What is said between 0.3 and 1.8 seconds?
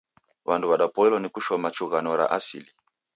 Wandu wadapoilwa ni kushoma